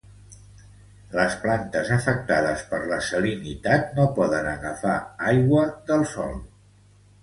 [1.17, 4.99] Les plantes afectades per la salinitat no poden agafar
[5.33, 6.39] aigua del sòl.